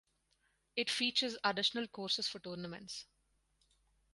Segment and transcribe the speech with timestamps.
[0.75, 3.05] It features additional courses for tournaments.